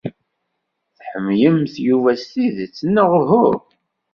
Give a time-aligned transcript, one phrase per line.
[0.97, 3.47] Tḥemmlemt Yuba s tidet, neɣ uhu?